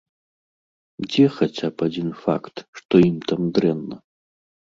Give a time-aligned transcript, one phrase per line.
[1.09, 3.95] Дзе хаця б адзін факт, што ім там дрэнна?